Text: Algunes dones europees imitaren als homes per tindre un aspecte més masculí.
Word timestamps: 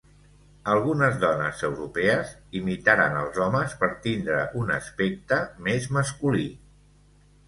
Algunes 0.75 1.17
dones 1.23 1.59
europees 1.67 2.31
imitaren 2.59 3.17
als 3.19 3.37
homes 3.47 3.75
per 3.81 3.89
tindre 4.05 4.39
un 4.63 4.73
aspecte 4.79 5.39
més 5.69 5.87
masculí. 5.99 6.47